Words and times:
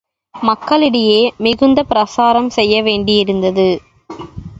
மக்களிடையே 0.35 1.19
மிகுந்த 1.37 1.83
பிரசாரம் 1.83 2.49
செய்யவேண்டியிருந்தது. 2.55 3.67